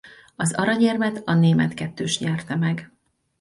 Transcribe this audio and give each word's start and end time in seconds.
Az 0.35 0.53
aranyérmet 0.53 1.21
a 1.25 1.33
német 1.33 1.73
kettős 1.73 2.19
nyerte 2.19 2.55
meg. 2.55 2.91